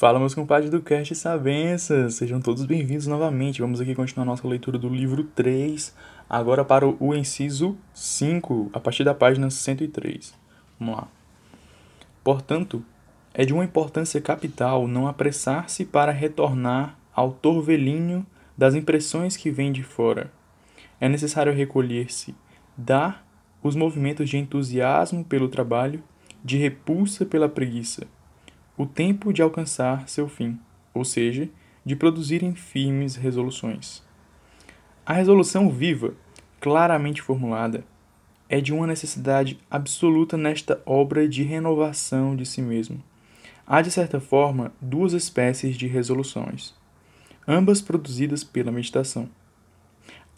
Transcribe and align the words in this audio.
Fala, 0.00 0.18
meus 0.18 0.34
compadres 0.34 0.70
do 0.70 0.80
Cast 0.80 1.14
Sabenças! 1.14 2.14
Sejam 2.14 2.40
todos 2.40 2.64
bem-vindos 2.64 3.06
novamente. 3.06 3.60
Vamos 3.60 3.82
aqui 3.82 3.94
continuar 3.94 4.24
nossa 4.24 4.48
leitura 4.48 4.78
do 4.78 4.88
livro 4.88 5.24
3, 5.24 5.94
agora 6.26 6.64
para 6.64 6.88
o 6.88 7.14
inciso 7.14 7.76
5, 7.92 8.70
a 8.72 8.80
partir 8.80 9.04
da 9.04 9.12
página 9.12 9.50
103. 9.50 10.32
Vamos 10.78 10.96
lá. 10.96 11.08
Portanto, 12.24 12.82
é 13.34 13.44
de 13.44 13.52
uma 13.52 13.62
importância 13.62 14.18
capital 14.22 14.88
não 14.88 15.06
apressar-se 15.06 15.84
para 15.84 16.12
retornar 16.12 16.96
ao 17.14 17.32
torvelinho 17.32 18.24
das 18.56 18.74
impressões 18.74 19.36
que 19.36 19.50
vêm 19.50 19.70
de 19.70 19.82
fora. 19.82 20.32
É 20.98 21.10
necessário 21.10 21.52
recolher-se, 21.52 22.34
dar 22.74 23.22
os 23.62 23.76
movimentos 23.76 24.30
de 24.30 24.38
entusiasmo 24.38 25.22
pelo 25.22 25.50
trabalho, 25.50 26.02
de 26.42 26.56
repulsa 26.56 27.26
pela 27.26 27.50
preguiça 27.50 28.06
o 28.80 28.86
tempo 28.86 29.30
de 29.30 29.42
alcançar 29.42 30.08
seu 30.08 30.26
fim, 30.26 30.58
ou 30.94 31.04
seja, 31.04 31.50
de 31.84 31.94
produzirem 31.94 32.54
firmes 32.54 33.14
resoluções. 33.14 34.02
A 35.04 35.12
resolução 35.12 35.68
viva, 35.68 36.14
claramente 36.58 37.20
formulada, 37.20 37.84
é 38.48 38.58
de 38.58 38.72
uma 38.72 38.86
necessidade 38.86 39.60
absoluta 39.70 40.38
nesta 40.38 40.80
obra 40.86 41.28
de 41.28 41.42
renovação 41.42 42.34
de 42.34 42.46
si 42.46 42.62
mesmo. 42.62 43.04
Há, 43.66 43.82
de 43.82 43.90
certa 43.90 44.18
forma, 44.18 44.72
duas 44.80 45.12
espécies 45.12 45.76
de 45.76 45.86
resoluções, 45.86 46.74
ambas 47.46 47.82
produzidas 47.82 48.42
pela 48.42 48.72
meditação. 48.72 49.28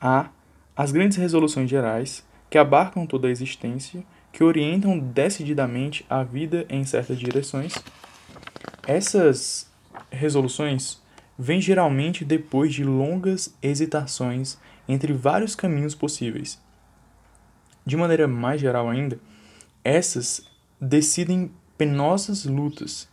Há 0.01 0.31
as 0.75 0.91
grandes 0.91 1.17
resoluções 1.17 1.71
gerais, 1.71 2.27
que 2.51 2.59
abarcam 2.59 3.07
toda 3.07 3.29
a 3.29 3.31
existência, 3.31 4.03
que 4.33 4.43
orientam 4.43 4.99
decididamente 4.99 6.05
a 6.11 6.25
vida 6.25 6.67
em 6.69 6.83
certas 6.83 7.21
direções, 7.21 7.73
essas 8.87 9.71
resoluções 10.11 11.01
vêm 11.39 11.61
geralmente 11.61 12.25
depois 12.25 12.73
de 12.73 12.85
longas 12.85 13.55
hesitações 13.63 14.59
entre 14.89 15.13
vários 15.13 15.55
caminhos 15.55 15.95
possíveis. 15.95 16.61
De 17.85 17.97
maneira 17.97 18.29
mais 18.29 18.61
geral 18.61 18.89
ainda, 18.89 19.19
essas 19.83 20.47
decidem 20.81 21.51
penosas 21.77 22.45
lutas, 22.45 23.09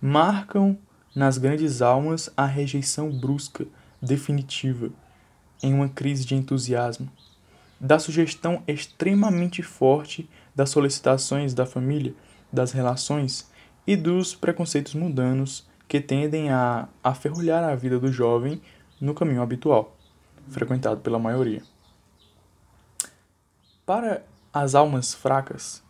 marcam 0.00 0.78
nas 1.14 1.38
grandes 1.38 1.82
almas 1.82 2.30
a 2.36 2.46
rejeição 2.46 3.10
brusca, 3.10 3.66
definitiva, 4.00 4.90
em 5.62 5.74
uma 5.74 5.88
crise 5.88 6.24
de 6.24 6.34
entusiasmo, 6.34 7.10
da 7.78 7.98
sugestão 7.98 8.62
extremamente 8.66 9.62
forte 9.62 10.28
das 10.54 10.70
solicitações 10.70 11.54
da 11.54 11.64
família, 11.64 12.14
das 12.52 12.72
relações 12.72 13.49
e 13.90 13.96
dos 13.96 14.36
preconceitos 14.36 14.94
mundanos 14.94 15.66
que 15.88 16.00
tendem 16.00 16.48
a 16.48 16.86
aferrolhar 17.02 17.64
a 17.64 17.74
vida 17.74 17.98
do 17.98 18.12
jovem 18.12 18.62
no 19.00 19.14
caminho 19.14 19.42
habitual, 19.42 19.96
frequentado 20.46 21.00
pela 21.00 21.18
maioria. 21.18 21.60
Para 23.84 24.24
as 24.54 24.76
almas 24.76 25.12
fracas, 25.12 25.82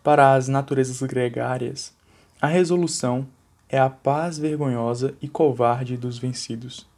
para 0.00 0.32
as 0.32 0.46
naturezas 0.46 1.02
gregárias, 1.02 1.92
a 2.40 2.46
resolução 2.46 3.26
é 3.68 3.80
a 3.80 3.90
paz 3.90 4.38
vergonhosa 4.38 5.16
e 5.20 5.26
covarde 5.26 5.96
dos 5.96 6.20
vencidos. 6.20 6.88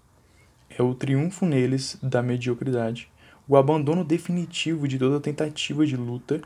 É 0.69 0.83
o 0.83 0.95
triunfo 0.95 1.47
neles 1.47 1.97
da 2.03 2.23
mediocridade, 2.23 3.11
o 3.49 3.57
abandono 3.57 4.05
definitivo 4.05 4.87
de 4.87 4.99
toda 4.99 5.19
tentativa 5.19 5.87
de 5.87 5.97
luta, 5.97 6.43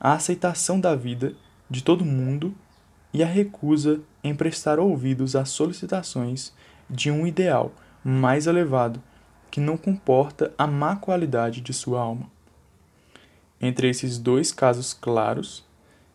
a 0.00 0.14
aceitação 0.14 0.80
da 0.80 0.96
vida 0.96 1.34
de 1.68 1.84
todo 1.84 2.06
mundo 2.06 2.54
e 3.12 3.22
a 3.22 3.26
recusa 3.26 4.00
em 4.22 4.34
prestar 4.34 4.78
ouvidos 4.78 5.34
às 5.34 5.48
solicitações 5.48 6.52
de 6.88 7.10
um 7.10 7.26
ideal 7.26 7.72
mais 8.04 8.46
elevado 8.46 9.02
que 9.50 9.60
não 9.60 9.76
comporta 9.76 10.52
a 10.56 10.66
má 10.66 10.96
qualidade 10.96 11.60
de 11.60 11.72
sua 11.72 12.00
alma. 12.00 12.30
Entre 13.60 13.88
esses 13.88 14.16
dois 14.16 14.52
casos 14.52 14.94
claros, 14.94 15.64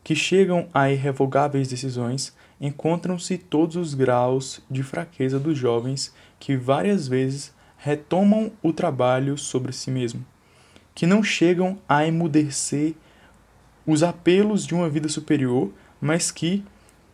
que 0.03 0.16
chegam 0.16 0.67
a 0.73 0.89
irrevogáveis 0.89 1.67
decisões, 1.67 2.35
encontram-se 2.61 3.38
todos 3.38 3.75
os 3.75 3.94
graus 3.94 4.62
de 4.69 4.83
fraqueza 4.83 5.39
dos 5.39 5.57
jovens 5.57 6.13
que 6.39 6.56
várias 6.56 7.07
vezes 7.07 7.53
retomam 7.77 8.51
o 8.63 8.72
trabalho 8.72 9.38
sobre 9.38 9.72
si 9.73 9.91
mesmo, 9.91 10.25
que 10.94 11.06
não 11.06 11.22
chegam 11.22 11.77
a 11.89 12.06
emudecer 12.07 12.94
os 13.85 14.01
apelos 14.01 14.66
de 14.66 14.73
uma 14.73 14.89
vida 14.89 15.09
superior, 15.09 15.72
mas 16.00 16.31
que, 16.31 16.63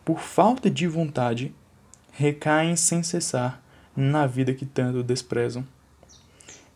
por 0.03 0.19
falta 0.19 0.69
de 0.69 0.87
vontade, 0.87 1.53
recaem 2.11 2.75
sem 2.75 3.03
cessar 3.03 3.61
na 3.95 4.25
vida 4.25 4.53
que 4.53 4.65
tanto 4.65 5.03
desprezam. 5.03 5.65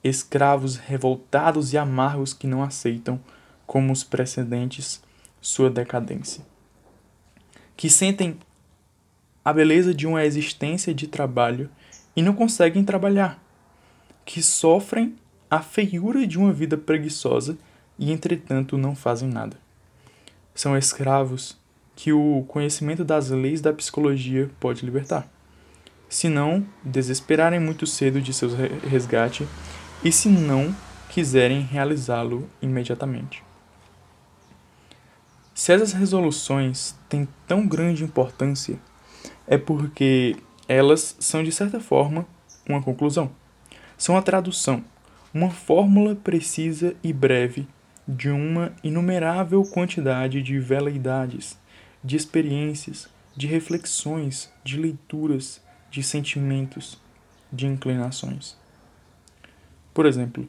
Escravos 0.03 0.75
revoltados 0.75 1.73
e 1.73 1.77
amargos 1.77 2.33
que 2.33 2.47
não 2.47 2.61
aceitam, 2.61 3.19
como 3.65 3.91
os 3.91 4.03
precedentes, 4.03 5.01
sua 5.41 5.69
decadência. 5.69 6.45
Que 7.75 7.89
sentem 7.89 8.37
a 9.43 9.51
beleza 9.51 9.93
de 9.93 10.07
uma 10.07 10.23
existência 10.23 10.93
de 10.93 11.07
trabalho 11.07 11.69
e 12.15 12.21
não 12.21 12.33
conseguem 12.33 12.83
trabalhar. 12.83 13.43
Que 14.23 14.41
sofrem 14.41 15.15
a 15.49 15.61
feiura 15.61 16.25
de 16.25 16.37
uma 16.37 16.53
vida 16.53 16.77
preguiçosa 16.77 17.57
e, 17.97 18.11
entretanto, 18.11 18.77
não 18.77 18.95
fazem 18.95 19.29
nada. 19.29 19.57
São 20.53 20.77
escravos 20.77 21.57
que 21.95 22.11
o 22.11 22.43
conhecimento 22.47 23.03
das 23.05 23.29
leis 23.29 23.61
da 23.61 23.71
psicologia 23.71 24.49
pode 24.59 24.85
libertar. 24.85 25.27
Se 26.09 26.27
não 26.29 26.65
desesperarem 26.83 27.59
muito 27.59 27.87
cedo 27.87 28.21
de 28.21 28.33
seu 28.33 28.49
resgate 28.89 29.47
e 30.03 30.11
se 30.11 30.29
não 30.29 30.75
quiserem 31.09 31.61
realizá-lo 31.61 32.49
imediatamente. 32.61 33.43
Se 35.53 35.71
essas 35.71 35.93
resoluções 35.93 36.95
têm 37.07 37.27
tão 37.47 37.65
grande 37.65 38.03
importância, 38.03 38.77
é 39.47 39.57
porque 39.57 40.35
elas 40.67 41.15
são, 41.19 41.43
de 41.43 41.51
certa 41.51 41.79
forma, 41.79 42.27
uma 42.67 42.81
conclusão. 42.81 43.31
São 43.97 44.17
a 44.17 44.21
tradução, 44.21 44.83
uma 45.33 45.49
fórmula 45.49 46.13
precisa 46.15 46.93
e 47.01 47.13
breve 47.13 47.67
de 48.07 48.29
uma 48.29 48.73
inumerável 48.83 49.63
quantidade 49.63 50.41
de 50.41 50.59
veleidades 50.59 51.57
de 52.05 52.15
experiências, 52.15 53.09
de 53.35 53.47
reflexões, 53.47 54.53
de 54.63 54.77
leituras, 54.79 55.59
de 55.89 56.03
sentimentos, 56.03 57.01
de 57.51 57.65
inclinações. 57.65 58.55
Por 59.91 60.05
exemplo, 60.05 60.47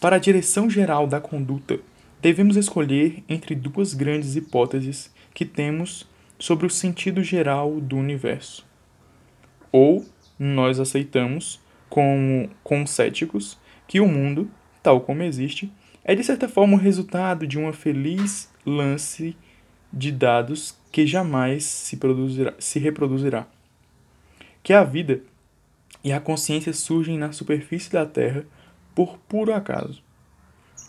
para 0.00 0.16
a 0.16 0.18
direção 0.18 0.70
geral 0.70 1.06
da 1.06 1.20
conduta, 1.20 1.78
devemos 2.22 2.56
escolher 2.56 3.22
entre 3.28 3.54
duas 3.54 3.92
grandes 3.92 4.34
hipóteses 4.34 5.12
que 5.34 5.44
temos 5.44 6.08
sobre 6.38 6.66
o 6.66 6.70
sentido 6.70 7.22
geral 7.22 7.78
do 7.78 7.96
universo. 7.96 8.66
Ou 9.70 10.06
nós 10.38 10.80
aceitamos, 10.80 11.60
como 11.90 12.48
concéticos, 12.64 13.58
que 13.86 14.00
o 14.00 14.08
mundo, 14.08 14.50
tal 14.82 15.02
como 15.02 15.22
existe, 15.22 15.70
é 16.02 16.14
de 16.14 16.24
certa 16.24 16.48
forma 16.48 16.74
o 16.74 16.80
resultado 16.80 17.46
de 17.46 17.58
uma 17.58 17.72
feliz 17.72 18.50
lance 18.64 19.36
de 19.92 20.10
dados 20.10 20.74
que 20.90 21.06
jamais 21.06 21.64
se, 21.64 21.96
produzirá, 21.96 22.54
se 22.58 22.78
reproduzirá. 22.78 23.46
Que 24.62 24.72
a 24.72 24.84
vida 24.84 25.20
e 26.02 26.12
a 26.12 26.20
consciência 26.20 26.72
surgem 26.72 27.18
na 27.18 27.32
superfície 27.32 27.90
da 27.90 28.06
Terra 28.06 28.44
por 28.94 29.18
puro 29.28 29.52
acaso. 29.52 30.02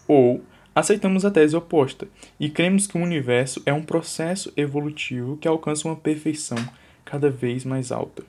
Ou 0.08 0.44
aceitamos 0.76 1.26
a 1.26 1.32
tese 1.32 1.56
oposta 1.56 2.08
e 2.40 2.50
cremos 2.50 2.88
que 2.88 2.98
o 2.98 3.02
universo 3.02 3.62
é 3.66 3.74
um 3.74 3.84
processo 3.84 4.52
evolutivo 4.56 5.38
que 5.38 5.48
alcança 5.48 5.88
uma 5.88 5.96
perfeição 5.96 6.58
cada 7.06 7.30
vez 7.30 7.66
mais 7.66 7.92
alta. 7.92 8.24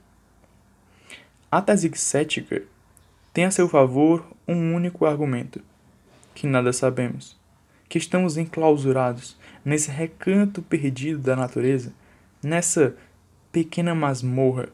A 1.50 1.62
tese 1.62 1.90
cética 1.94 2.62
tem 3.32 3.44
a 3.44 3.50
seu 3.50 3.68
favor 3.68 4.26
um 4.46 4.74
único 4.74 5.06
argumento: 5.06 5.60
que 6.34 6.46
nada 6.46 6.72
sabemos 6.72 7.36
que 7.94 7.98
estamos 7.98 8.36
enclausurados 8.36 9.36
nesse 9.64 9.90
recanto 9.90 10.60
perdido 10.62 11.20
da 11.20 11.34
natureza, 11.34 11.92
nessa 12.42 12.94
pequena 13.50 13.94
masmorra, 13.94 14.68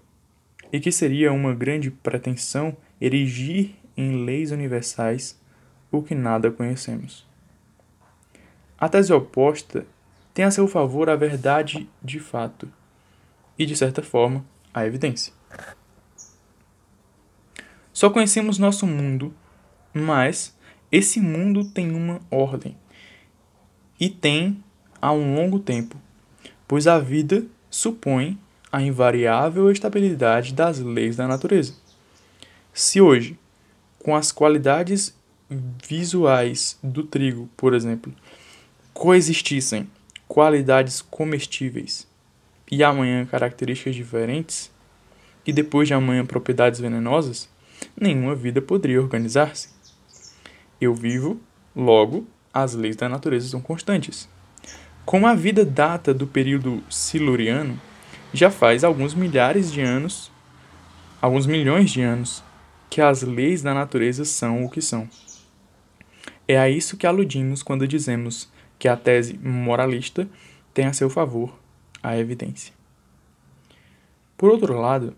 e 0.73 0.81
que 0.81 0.91
seria 0.91 1.33
uma 1.33 1.55
grande 1.55 1.91
pretensão 1.91 2.77
erigir 3.01 3.75
em 3.97 4.25
leis 4.25 4.51
universais 4.51 5.39
o 5.91 6.03
que 6.03 6.15
nada 6.15 6.51
conhecemos. 6.51 7.27
A 8.79 8.89
tese 8.89 9.13
oposta 9.13 9.87
tem 10.33 10.45
a 10.45 10.51
seu 10.51 10.67
favor 10.67 11.11
a 11.11 11.17
verdade 11.17 11.89
de 12.03 12.19
fato 12.19 12.71
e, 13.59 13.67
de 13.67 13.77
certa 13.77 14.03
forma, 14.03 14.45
a 14.73 14.87
evidência. 14.87 15.33
Só 17.93 18.09
conhecemos 18.09 18.59
nosso 18.59 18.87
mundo, 18.87 19.35
mas 19.93 20.57
esse 20.91 21.21
mundo 21.21 21.71
tem 21.71 21.93
uma 21.93 22.21
ordem 22.31 22.77
e 23.99 24.09
tem 24.09 24.65
há 25.01 25.13
um 25.13 25.35
longo 25.35 25.59
tempo, 25.59 25.97
pois 26.67 26.87
a 26.87 26.99
vida 26.99 27.45
supõe 27.71 28.39
a 28.73 28.83
invariável 28.83 29.71
estabilidade 29.71 30.55
das 30.55 30.79
leis 30.79 31.17
da 31.17 31.27
natureza. 31.27 31.75
Se 32.73 33.01
hoje, 33.01 33.39
com 33.99 34.15
as 34.15 34.31
qualidades 34.31 35.15
visuais 35.87 36.79
do 36.83 37.03
trigo, 37.03 37.49
por 37.57 37.75
exemplo, 37.75 38.15
coexistissem 38.95 39.89
qualidades 40.29 41.03
comestíveis 41.03 42.07
e 42.71 42.85
amanhã 42.85 43.27
características 43.27 43.97
diferentes, 43.97 44.71
e 45.45 45.53
depois 45.53 45.89
de 45.89 45.95
amanhã 45.95 46.25
propriedades 46.25 46.79
venenosas, 46.79 47.49
nenhuma 48.01 48.35
vida 48.35 48.63
poderia 48.63 49.01
organizar-se. 49.01 49.71
Eu 50.81 50.95
vivo, 50.95 51.41
logo, 51.75 52.27
as 52.53 52.75
leis 52.75 52.95
da 52.95 53.09
natureza 53.09 53.49
são 53.49 53.61
constantes. 53.61 54.29
Como 55.05 55.27
a 55.27 55.35
vida 55.35 55.65
data 55.65 56.15
do 56.15 56.27
período 56.27 56.83
siluriano, 56.89 57.81
já 58.33 58.51
faz 58.51 58.85
alguns 58.85 59.15
milhares 59.15 59.73
de 59.73 59.81
anos, 59.81 60.31
alguns 61.21 61.47
milhões 61.47 61.91
de 61.91 62.01
anos, 62.01 62.45
que 62.89 63.01
as 63.01 63.23
leis 63.23 63.63
da 63.63 63.75
natureza 63.75 64.25
são 64.25 64.65
o 64.65 64.71
que 64.71 64.81
são. 64.81 65.09
É 66.47 66.59
a 66.59 66.69
isso 66.69 66.97
que 66.97 67.07
aludimos 67.07 67.63
quando 67.63 67.87
dizemos 67.87 68.49
que 68.79 68.89
a 68.89 68.97
tese 68.97 69.39
moralista 69.39 70.29
tem 70.73 70.87
a 70.87 70.93
seu 70.93 71.11
favor 71.11 71.57
a 72.03 72.17
evidência. 72.17 72.73
Por 74.37 74.51
outro 74.51 74.79
lado, 74.81 75.15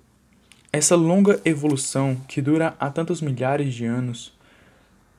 essa 0.73 0.97
longa 0.97 1.41
evolução 1.45 2.17
que 2.27 2.43
dura 2.43 2.75
há 2.81 2.91
tantos 2.91 3.21
milhares 3.21 3.73
de 3.73 3.85
anos 3.85 4.33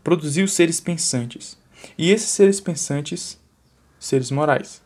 produziu 0.03 0.47
seres 0.47 0.79
pensantes, 0.81 1.57
e 1.97 2.11
esses 2.11 2.29
seres 2.29 2.59
pensantes, 2.59 3.39
seres 4.03 4.29
morais. 4.29 4.81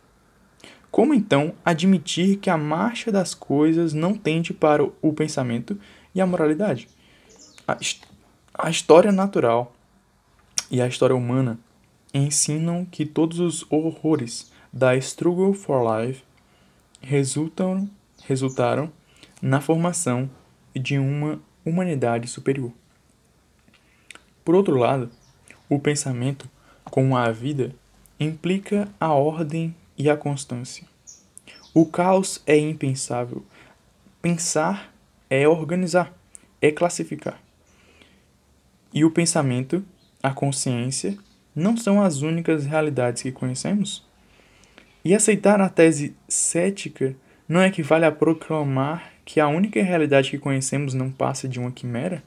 Como 0.92 1.14
então 1.14 1.54
admitir 1.66 2.38
que 2.38 2.50
a 2.50 2.58
marcha 2.58 3.12
das 3.12 3.34
coisas 3.34 3.94
não 3.94 4.14
tende 4.14 4.54
para 4.54 4.84
o 4.84 5.14
pensamento 5.14 5.78
e 6.14 6.22
a 6.22 6.26
moralidade? 6.26 6.88
A, 7.68 7.78
a 8.54 8.70
história 8.70 9.12
natural 9.12 9.76
e 10.70 10.82
a 10.82 10.88
história 10.88 11.16
humana 11.16 11.60
ensinam 12.14 12.86
que 12.86 13.06
todos 13.06 13.40
os 13.40 13.66
horrores 13.72 14.52
da 14.72 14.96
Struggle 14.96 15.54
for 15.54 15.82
Life 15.84 16.24
resultam, 17.02 17.90
resultaram 18.24 18.92
na 19.42 19.60
formação 19.60 20.30
de 20.76 21.00
uma 21.00 21.40
humanidade 21.66 22.28
superior. 22.28 22.72
Por 24.46 24.56
outro 24.56 24.78
lado, 24.78 25.10
o 25.68 25.80
pensamento, 25.80 26.50
como 26.86 27.18
a 27.18 27.32
vida, 27.32 27.76
implica 28.20 28.88
a 29.00 29.14
ordem 29.14 29.76
e 29.98 30.10
a 30.10 30.18
constância. 30.18 30.86
O 31.74 31.86
caos 31.86 32.42
é 32.46 32.58
impensável. 32.58 33.46
Pensar 34.22 34.94
é 35.30 35.48
organizar, 35.48 36.14
é 36.62 36.72
classificar. 36.72 37.40
E 38.94 39.06
o 39.06 39.12
pensamento, 39.12 39.86
a 40.24 40.32
consciência, 40.32 41.18
não 41.56 41.78
são 41.78 42.02
as 42.02 42.22
únicas 42.22 42.66
realidades 42.66 43.22
que 43.22 43.32
conhecemos? 43.32 44.06
E 45.04 45.14
aceitar 45.14 45.62
a 45.62 45.70
tese 45.70 46.16
cética 46.28 47.16
não 47.48 47.64
equivale 47.64 48.06
a 48.06 48.12
proclamar 48.12 49.14
que 49.24 49.40
a 49.40 49.48
única 49.48 49.82
realidade 49.82 50.30
que 50.30 50.38
conhecemos 50.38 50.94
não 50.94 51.12
passa 51.12 51.48
de 51.48 51.60
uma 51.60 51.72
quimera? 51.72 52.24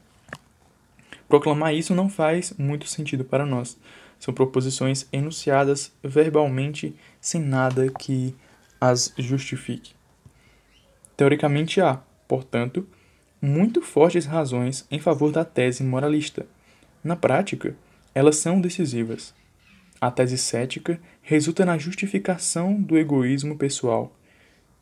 Proclamar 1.28 1.74
isso 1.74 1.94
não 1.94 2.08
faz 2.08 2.52
muito 2.58 2.86
sentido 2.86 3.24
para 3.24 3.46
nós. 3.46 3.78
São 4.20 4.34
proposições 4.34 5.08
enunciadas 5.10 5.90
verbalmente 6.04 6.94
sem 7.20 7.40
nada 7.40 7.90
que 7.90 8.36
as 8.78 9.12
justifique. 9.18 9.94
Teoricamente 11.16 11.80
há, 11.80 12.00
portanto, 12.28 12.86
muito 13.40 13.80
fortes 13.80 14.26
razões 14.26 14.86
em 14.90 14.98
favor 14.98 15.32
da 15.32 15.44
tese 15.44 15.82
moralista. 15.82 16.46
Na 17.02 17.16
prática, 17.16 17.74
elas 18.14 18.36
são 18.36 18.60
decisivas. 18.60 19.34
A 19.98 20.10
tese 20.10 20.36
cética 20.36 21.00
resulta 21.22 21.64
na 21.64 21.78
justificação 21.78 22.74
do 22.80 22.98
egoísmo 22.98 23.56
pessoal, 23.56 24.14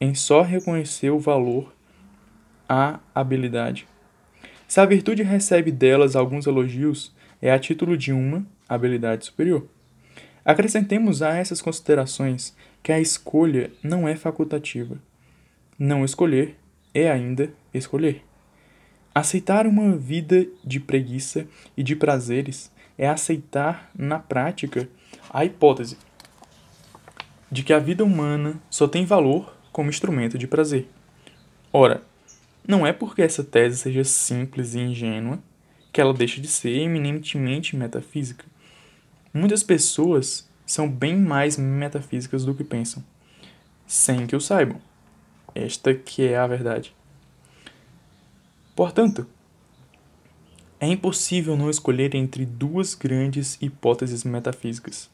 em 0.00 0.14
só 0.14 0.42
reconhecer 0.42 1.10
o 1.10 1.18
valor 1.18 1.72
à 2.68 2.98
habilidade. 3.14 3.86
Se 4.66 4.80
a 4.80 4.84
virtude 4.84 5.22
recebe 5.22 5.70
delas 5.70 6.16
alguns 6.16 6.46
elogios, 6.46 7.14
é 7.40 7.52
a 7.52 7.58
título 7.58 7.96
de 7.96 8.12
uma 8.12 8.44
habilidade 8.68 9.26
superior. 9.26 9.66
Acrescentemos 10.44 11.22
a 11.22 11.36
essas 11.36 11.60
considerações 11.60 12.56
que 12.82 12.92
a 12.92 13.00
escolha 13.00 13.70
não 13.82 14.08
é 14.08 14.16
facultativa. 14.16 14.96
Não 15.78 16.04
escolher 16.04 16.56
é 16.94 17.10
ainda 17.10 17.52
escolher. 17.72 18.24
Aceitar 19.14 19.66
uma 19.66 19.96
vida 19.96 20.46
de 20.64 20.80
preguiça 20.80 21.46
e 21.76 21.82
de 21.82 21.96
prazeres 21.96 22.70
é 22.96 23.08
aceitar 23.08 23.90
na 23.96 24.18
prática 24.18 24.88
a 25.30 25.44
hipótese 25.44 25.96
de 27.50 27.62
que 27.62 27.72
a 27.72 27.78
vida 27.78 28.04
humana 28.04 28.60
só 28.68 28.86
tem 28.86 29.04
valor 29.04 29.56
como 29.72 29.88
instrumento 29.88 30.36
de 30.36 30.46
prazer. 30.46 30.88
Ora, 31.72 32.02
não 32.66 32.86
é 32.86 32.92
porque 32.92 33.22
essa 33.22 33.42
tese 33.42 33.78
seja 33.78 34.04
simples 34.04 34.74
e 34.74 34.80
ingênua 34.80 35.38
que 35.92 36.00
ela 36.00 36.12
deixa 36.12 36.40
de 36.40 36.48
ser 36.48 36.70
eminentemente 36.70 37.76
metafísica. 37.76 38.44
Muitas 39.32 39.62
pessoas 39.62 40.48
são 40.64 40.90
bem 40.90 41.16
mais 41.16 41.56
metafísicas 41.56 42.44
do 42.44 42.54
que 42.54 42.64
pensam, 42.64 43.04
sem 43.86 44.26
que 44.26 44.36
o 44.36 44.40
saibam. 44.40 44.80
Esta 45.54 45.94
que 45.94 46.24
é 46.24 46.36
a 46.36 46.46
verdade. 46.46 46.94
Portanto, 48.76 49.26
é 50.80 50.86
impossível 50.86 51.56
não 51.56 51.68
escolher 51.68 52.14
entre 52.14 52.46
duas 52.46 52.94
grandes 52.94 53.58
hipóteses 53.60 54.24
metafísicas. 54.24 55.10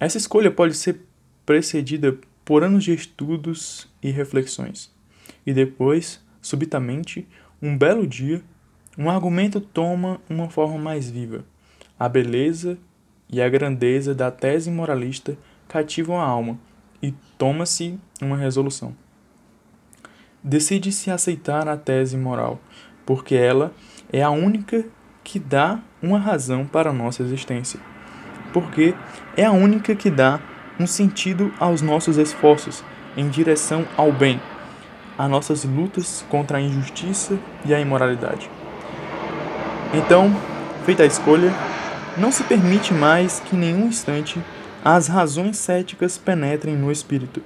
Essa 0.00 0.16
escolha 0.16 0.50
pode 0.50 0.74
ser 0.74 1.00
precedida 1.44 2.18
por 2.44 2.64
anos 2.64 2.84
de 2.84 2.94
estudos 2.94 3.88
e 4.02 4.10
reflexões, 4.10 4.90
e 5.44 5.52
depois, 5.52 6.24
subitamente, 6.40 7.28
um 7.60 7.76
belo 7.76 8.06
dia, 8.06 8.42
um 8.96 9.10
argumento 9.10 9.60
toma 9.60 10.20
uma 10.28 10.48
forma 10.48 10.78
mais 10.78 11.10
viva. 11.10 11.44
A 11.98 12.08
beleza 12.08 12.78
e 13.30 13.42
a 13.42 13.48
grandeza 13.48 14.14
da 14.14 14.30
tese 14.30 14.70
moralista 14.70 15.36
cativam 15.68 16.20
a 16.20 16.24
alma 16.24 16.58
e 17.02 17.12
toma-se 17.36 17.98
uma 18.20 18.36
resolução. 18.36 18.94
Decide-se 20.42 21.10
aceitar 21.10 21.68
a 21.68 21.76
tese 21.76 22.16
moral, 22.16 22.60
porque 23.04 23.34
ela 23.34 23.72
é 24.12 24.22
a 24.22 24.30
única 24.30 24.84
que 25.22 25.38
dá 25.38 25.78
uma 26.02 26.18
razão 26.18 26.64
para 26.64 26.90
a 26.90 26.92
nossa 26.92 27.22
existência. 27.22 27.80
Porque 28.52 28.94
é 29.36 29.44
a 29.44 29.52
única 29.52 29.94
que 29.94 30.10
dá 30.10 30.40
um 30.80 30.86
sentido 30.86 31.52
aos 31.58 31.82
nossos 31.82 32.16
esforços 32.16 32.82
em 33.16 33.28
direção 33.28 33.84
ao 33.96 34.12
bem, 34.12 34.40
a 35.18 35.28
nossas 35.28 35.64
lutas 35.64 36.24
contra 36.30 36.58
a 36.58 36.60
injustiça 36.60 37.38
e 37.64 37.74
a 37.74 37.80
imoralidade. 37.80 38.48
Então, 39.92 40.34
feita 40.84 41.02
a 41.02 41.06
escolha, 41.06 41.52
não 42.18 42.32
se 42.32 42.42
permite 42.44 42.92
mais 42.92 43.40
que 43.40 43.54
em 43.54 43.58
nenhum 43.58 43.86
instante 43.86 44.42
as 44.84 45.06
razões 45.06 45.56
céticas 45.56 46.18
penetrem 46.18 46.76
no 46.76 46.90
espírito. 46.90 47.42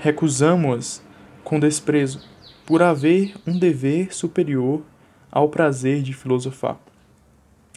Recusamo-as 0.00 1.02
com 1.42 1.58
desprezo, 1.58 2.20
por 2.66 2.82
haver 2.82 3.34
um 3.46 3.58
dever 3.58 4.14
superior 4.14 4.82
ao 5.30 5.48
prazer 5.48 6.02
de 6.02 6.12
filosofar, 6.12 6.78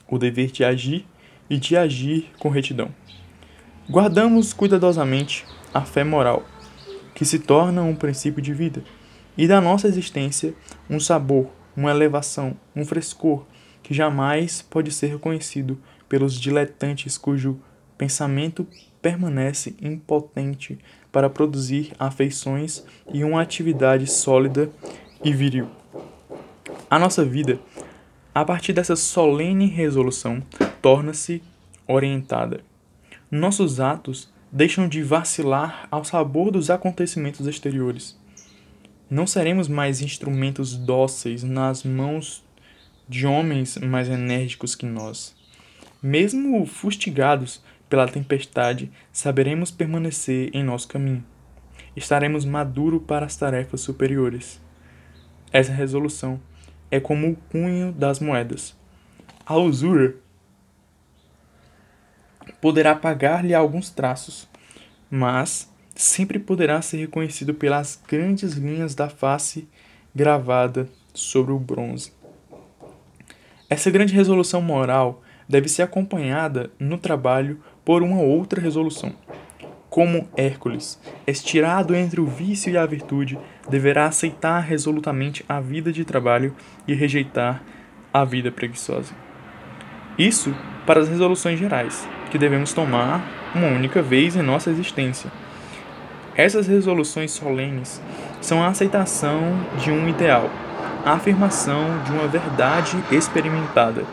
o 0.07 0.17
dever 0.17 0.51
de 0.51 0.63
agir 0.63 1.05
e 1.49 1.57
de 1.57 1.75
agir 1.75 2.31
com 2.39 2.49
retidão. 2.49 2.89
Guardamos 3.89 4.53
cuidadosamente 4.53 5.45
a 5.73 5.81
fé 5.81 6.03
moral, 6.03 6.43
que 7.13 7.25
se 7.25 7.39
torna 7.39 7.81
um 7.81 7.95
princípio 7.95 8.41
de 8.41 8.53
vida, 8.53 8.83
e 9.37 9.47
da 9.47 9.59
nossa 9.59 9.87
existência 9.87 10.53
um 10.89 10.99
sabor, 10.99 11.47
uma 11.75 11.91
elevação, 11.91 12.55
um 12.75 12.85
frescor 12.85 13.45
que 13.83 13.93
jamais 13.93 14.61
pode 14.61 14.91
ser 14.91 15.07
reconhecido 15.07 15.77
pelos 16.15 16.39
diletantes 16.39 17.17
cujo 17.17 17.59
pensamento 17.97 18.65
permanece 19.01 19.75
impotente 19.81 20.79
para 21.11 21.29
produzir 21.29 21.91
afeições 21.99 22.85
e 23.13 23.21
uma 23.21 23.41
atividade 23.41 24.07
sólida 24.07 24.71
e 25.21 25.33
viril. 25.33 25.67
A 26.89 26.97
nossa 26.97 27.25
vida, 27.25 27.59
a 28.33 28.45
partir 28.45 28.71
dessa 28.71 28.95
solene 28.95 29.65
resolução, 29.65 30.41
torna-se 30.81 31.43
orientada 31.85 32.63
nossos 33.29 33.81
atos 33.81 34.31
deixam 34.49 34.87
de 34.87 35.03
vacilar 35.03 35.89
ao 35.91 36.05
sabor 36.05 36.51
dos 36.51 36.69
acontecimentos 36.69 37.45
exteriores. 37.45 38.17
Não 39.09 39.27
seremos 39.27 39.67
mais 39.67 39.99
instrumentos 39.99 40.77
dóceis 40.77 41.43
nas 41.43 41.83
mãos 41.83 42.41
de 43.09 43.27
homens 43.27 43.77
mais 43.77 44.07
enérgicos 44.07 44.73
que 44.73 44.85
nós. 44.85 45.35
Mesmo 46.07 46.67
fustigados 46.67 47.63
pela 47.89 48.07
tempestade, 48.07 48.91
saberemos 49.11 49.71
permanecer 49.71 50.51
em 50.53 50.63
nosso 50.63 50.87
caminho. 50.87 51.25
estaremos 51.95 52.45
maduros 52.45 53.01
para 53.07 53.25
as 53.25 53.35
tarefas 53.35 53.81
superiores. 53.81 54.61
Essa 55.51 55.73
resolução 55.73 56.39
é 56.91 56.99
como 56.99 57.31
o 57.31 57.35
cunho 57.35 57.91
das 57.91 58.19
moedas. 58.19 58.77
A 59.47 59.57
usura 59.57 60.15
poderá 62.61 62.93
pagar-lhe 62.93 63.55
alguns 63.55 63.89
traços, 63.89 64.47
mas 65.09 65.73
sempre 65.95 66.37
poderá 66.37 66.83
ser 66.83 66.97
reconhecido 66.97 67.55
pelas 67.55 67.99
grandes 68.07 68.53
linhas 68.53 68.93
da 68.93 69.09
face 69.09 69.67
gravada 70.13 70.87
sobre 71.15 71.51
o 71.51 71.57
bronze. 71.57 72.13
Essa 73.67 73.89
grande 73.89 74.13
resolução 74.13 74.61
moral 74.61 75.23
deve 75.47 75.67
ser 75.67 75.83
acompanhada 75.83 76.69
no 76.79 76.97
trabalho 76.97 77.59
por 77.83 78.01
uma 78.01 78.19
outra 78.19 78.61
resolução. 78.61 79.13
Como 79.89 80.27
Hércules, 80.35 80.99
estirado 81.25 81.95
entre 81.95 82.19
o 82.19 82.25
vício 82.25 82.71
e 82.71 82.77
a 82.77 82.85
virtude, 82.85 83.39
deverá 83.69 84.07
aceitar 84.07 84.59
resolutamente 84.59 85.45
a 85.47 85.61
vida 85.61 85.91
de 85.91 86.03
trabalho 86.03 86.53
e 86.87 86.93
rejeitar 86.93 87.63
a 88.13 88.25
vida 88.25 88.51
preguiçosa. 88.51 89.13
Isso 90.17 90.53
para 90.85 90.99
as 90.99 91.09
resoluções 91.09 91.59
gerais, 91.59 92.07
que 92.29 92.37
devemos 92.37 92.73
tomar 92.73 93.51
uma 93.53 93.67
única 93.67 94.01
vez 94.01 94.35
em 94.35 94.41
nossa 94.41 94.69
existência. 94.69 95.31
Essas 96.35 96.67
resoluções 96.67 97.31
solenes 97.31 98.01
são 98.41 98.61
a 98.61 98.67
aceitação 98.67 99.41
de 99.79 99.91
um 99.91 100.09
ideal, 100.09 100.49
a 101.05 101.13
afirmação 101.13 102.03
de 102.03 102.11
uma 102.11 102.27
verdade 102.27 102.97
experimentada. 103.11 104.03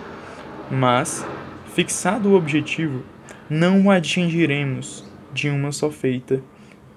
Mas, 0.74 1.22
fixado 1.74 2.30
o 2.30 2.34
objetivo, 2.34 3.04
não 3.50 3.82
o 3.82 3.90
atingiremos 3.90 5.04
de 5.30 5.50
uma 5.50 5.70
só 5.70 5.90
feita, 5.90 6.42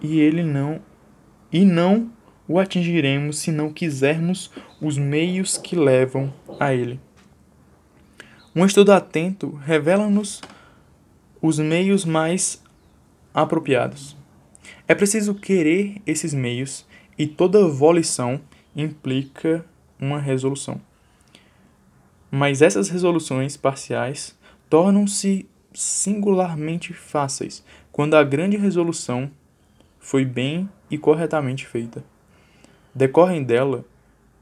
e 0.02 0.22
ele 0.22 0.44
não 0.44 0.80
e 1.52 1.66
não 1.66 2.10
o 2.48 2.58
atingiremos 2.58 3.40
se 3.40 3.52
não 3.52 3.74
quisermos 3.74 4.50
os 4.80 4.98
meios 4.98 5.58
que 5.58 5.76
levam 5.76 6.34
a 6.58 6.74
ele. 6.74 7.02
Um 8.56 8.66
estudo 8.66 8.94
atento 8.94 9.50
revela-nos 9.66 10.42
os 11.42 11.60
meios 11.60 12.06
mais 12.06 12.64
apropriados. 13.34 14.16
É 14.88 14.96
preciso 14.96 15.36
querer 15.36 16.02
esses 16.08 16.34
meios 16.34 16.86
e 17.18 17.28
toda 17.28 17.68
volição 17.68 18.40
implica 18.74 19.66
uma 20.00 20.18
resolução. 20.18 20.80
Mas 22.38 22.62
essas 22.62 22.90
resoluções 22.90 23.56
parciais 23.56 24.38
tornam-se 24.70 25.48
singularmente 25.74 26.92
fáceis 26.92 27.64
quando 27.94 28.16
a 28.16 28.26
grande 28.26 28.58
resolução 28.58 29.32
foi 30.02 30.26
bem 30.26 30.70
e 30.92 30.98
corretamente 30.98 31.66
feita. 31.66 32.04
Decorrem 32.94 33.42
dela 33.42 33.86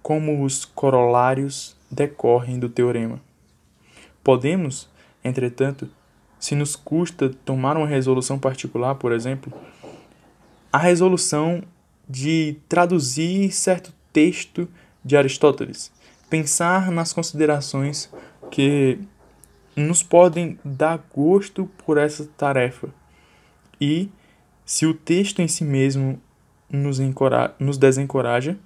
como 0.01 0.43
os 0.43 0.65
corolários 0.65 1.77
decorrem 1.87 2.57
do 2.57 2.67
teorema. 2.67 3.21
Podemos, 4.23 4.89
entretanto, 5.23 5.87
se 6.39 6.55
nos 6.55 6.75
custa 6.75 7.29
tomar 7.45 7.77
uma 7.77 7.85
resolução 7.85 8.39
particular, 8.39 8.95
por 8.95 9.11
exemplo, 9.11 9.53
a 10.71 10.79
resolução 10.79 11.61
de 12.09 12.55
traduzir 12.67 13.51
certo 13.51 13.93
texto 14.11 14.67
de 15.05 15.15
Aristóteles, 15.15 15.91
pensar 16.29 16.91
nas 16.91 17.13
considerações 17.13 18.11
que 18.49 18.99
nos 19.75 20.03
podem 20.03 20.59
dar 20.63 21.03
gosto 21.13 21.65
por 21.85 21.97
essa 21.97 22.25
tarefa. 22.37 22.89
E 23.79 24.09
se 24.65 24.85
o 24.85 24.93
texto 24.93 25.41
em 25.41 25.47
si 25.47 25.63
mesmo 25.63 26.21
nos, 26.69 26.99
nos 27.59 27.77
desencoraja, 27.77 28.57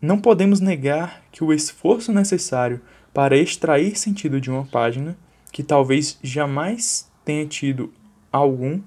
não 0.00 0.20
podemos 0.20 0.60
negar 0.60 1.22
que 1.32 1.42
o 1.42 1.52
esforço 1.52 2.12
necessário 2.12 2.80
para 3.12 3.36
extrair 3.36 3.96
sentido 3.96 4.40
de 4.40 4.50
uma 4.50 4.64
página 4.66 5.16
que 5.50 5.62
talvez 5.62 6.18
jamais 6.22 7.10
tenha 7.24 7.46
tido 7.46 7.92
algum, 8.30 8.80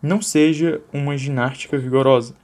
não 0.00 0.20
seja 0.20 0.80
uma 0.92 1.16
ginástica 1.16 1.78
vigorosa. 1.78 2.36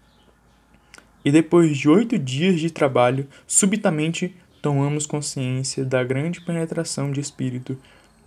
E 1.24 1.30
depois 1.30 1.76
de 1.76 1.88
oito 1.88 2.18
dias 2.18 2.58
de 2.58 2.70
trabalho, 2.70 3.28
subitamente 3.46 4.34
tomamos 4.62 5.06
consciência 5.06 5.84
da 5.84 6.04
grande 6.04 6.40
penetração 6.40 7.10
de 7.10 7.20
espírito 7.20 7.76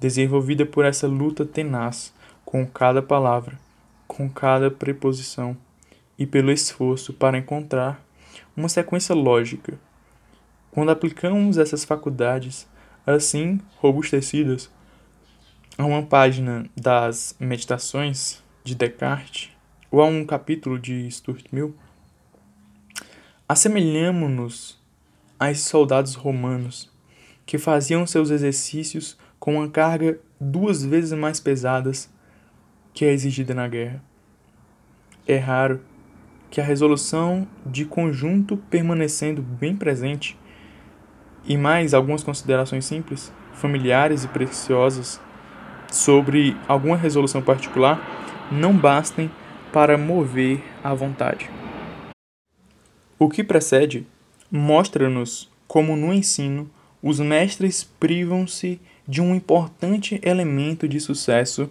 desenvolvida 0.02 0.66
por 0.66 0.84
essa 0.84 1.08
luta 1.08 1.46
tenaz 1.46 2.14
com 2.44 2.68
cada 2.68 3.02
palavra, 3.02 3.58
com 4.06 4.30
cada 4.30 4.70
preposição 4.70 5.56
e 6.20 6.26
pelo 6.26 6.52
esforço 6.52 7.14
para 7.14 7.38
encontrar 7.38 8.04
uma 8.56 8.68
sequência 8.68 9.16
lógica. 9.16 9.80
Quando 10.72 10.92
aplicamos 10.92 11.58
essas 11.58 11.86
faculdades, 11.86 12.68
assim 13.08 13.62
robustecidas, 13.78 14.70
a 15.78 15.86
uma 15.86 16.04
página 16.04 16.70
das 16.76 17.34
Meditações 17.40 18.44
de 18.62 18.76
Descartes 18.76 19.50
ou 19.90 20.02
a 20.02 20.06
um 20.06 20.26
capítulo 20.26 20.78
de 20.78 21.10
Stuart 21.10 21.46
Mill, 21.52 21.74
assemelhamos-nos 23.48 24.85
aos 25.48 25.62
soldados 25.62 26.16
romanos 26.16 26.92
que 27.46 27.58
faziam 27.58 28.06
seus 28.08 28.30
exercícios 28.32 29.18
com 29.40 29.56
uma 29.56 29.70
carga 29.70 30.20
duas 30.40 30.84
vezes 30.84 31.14
mais 31.14 31.40
pesadas 31.40 32.10
que 32.94 33.06
a 33.06 33.12
exigida 33.12 33.54
na 33.54 33.68
guerra. 33.68 34.04
É 35.28 35.38
raro 35.38 35.82
que 36.50 36.60
a 36.60 36.64
resolução 36.64 37.48
de 37.66 37.86
conjunto 37.86 38.58
permanecendo 38.58 39.42
bem 39.42 39.76
presente 39.76 40.38
e 41.44 41.58
mais 41.58 41.94
algumas 41.94 42.24
considerações 42.24 42.86
simples, 42.86 43.32
familiares 43.54 44.24
e 44.24 44.28
preciosas 44.28 45.22
sobre 45.92 46.58
alguma 46.68 46.98
resolução 46.98 47.42
particular 47.42 48.02
não 48.52 48.76
bastem 48.76 49.30
para 49.72 49.98
mover 49.98 50.64
a 50.84 50.94
vontade. 50.94 51.50
O 53.20 53.30
que 53.30 53.44
precede 53.44 54.08
mostra-nos 54.52 55.50
como 55.68 55.96
no 55.96 56.14
ensino 56.14 56.70
os 57.02 57.20
mestres 57.20 57.84
privam-se 57.84 58.80
de 59.08 59.22
um 59.22 59.36
importante 59.36 60.20
elemento 60.24 60.88
de 60.88 61.00
sucesso 61.00 61.70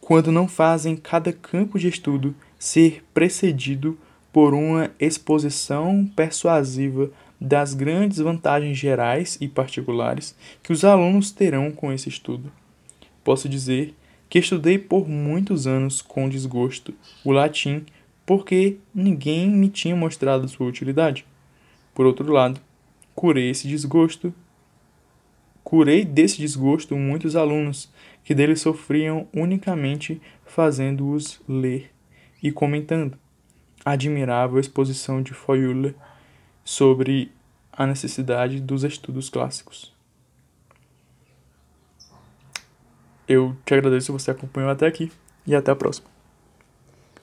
quando 0.00 0.30
não 0.30 0.46
fazem 0.46 0.96
cada 0.96 1.32
campo 1.32 1.78
de 1.78 1.88
estudo 1.88 2.34
ser 2.58 3.04
precedido 3.12 3.98
por 4.32 4.54
uma 4.54 4.90
exposição 5.00 6.08
persuasiva 6.14 7.10
das 7.40 7.74
grandes 7.74 8.18
vantagens 8.18 8.78
gerais 8.78 9.36
e 9.40 9.48
particulares 9.48 10.36
que 10.62 10.72
os 10.72 10.84
alunos 10.84 11.30
terão 11.30 11.72
com 11.72 11.92
esse 11.92 12.08
estudo. 12.08 12.52
Posso 13.24 13.48
dizer 13.48 13.94
que 14.28 14.38
estudei 14.38 14.78
por 14.78 15.08
muitos 15.08 15.66
anos 15.66 16.00
com 16.00 16.28
desgosto 16.28 16.94
o 17.24 17.32
latim 17.32 17.84
porque 18.26 18.78
ninguém 18.92 19.48
me 19.48 19.68
tinha 19.68 19.94
mostrado 19.94 20.48
sua 20.48 20.66
utilidade. 20.66 21.24
Por 21.94 22.04
outro 22.04 22.30
lado, 22.30 22.60
curei 23.14 23.48
esse 23.48 23.68
desgosto. 23.68 24.34
Curei 25.62 26.04
desse 26.04 26.38
desgosto 26.38 26.96
muitos 26.96 27.36
alunos 27.36 27.90
que 28.24 28.34
dele 28.34 28.56
sofriam 28.56 29.28
unicamente 29.32 30.20
fazendo-os 30.44 31.40
ler 31.48 31.90
e 32.42 32.50
comentando. 32.50 33.16
Admirável 33.84 34.58
exposição 34.58 35.22
de 35.22 35.32
Feuerbach 35.32 35.94
sobre 36.64 37.30
a 37.72 37.86
necessidade 37.86 38.60
dos 38.60 38.82
estudos 38.82 39.30
clássicos. 39.30 39.94
Eu 43.28 43.56
te 43.64 43.74
agradeço 43.74 44.06
se 44.06 44.12
você 44.12 44.30
acompanhou 44.30 44.70
até 44.70 44.86
aqui 44.86 45.10
e 45.46 45.54
até 45.54 45.70
a 45.70 45.76
próxima. 45.76 46.15